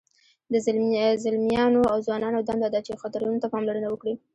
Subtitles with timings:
[0.51, 0.53] د
[1.23, 4.13] ځلمیانو او ځوانانو دنده ده چې خطرونو ته پاملرنه وکړي.